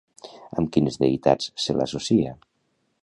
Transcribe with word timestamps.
Amb 0.61 0.71
quines 0.77 0.97
deïtats 1.03 1.51
se 1.67 1.77
l'associa? 1.81 2.33